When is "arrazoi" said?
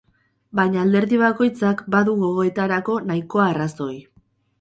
3.51-3.93